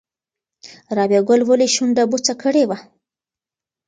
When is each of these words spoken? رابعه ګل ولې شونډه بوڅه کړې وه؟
رابعه 0.97 1.21
ګل 1.27 1.41
ولې 1.45 1.67
شونډه 1.75 2.03
بوڅه 2.09 2.33
کړې 2.41 2.63
وه؟ 2.69 2.77